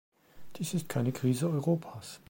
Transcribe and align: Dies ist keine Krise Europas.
Dies 0.55 0.73
ist 0.73 0.89
keine 0.89 1.11
Krise 1.11 1.47
Europas. 1.47 2.19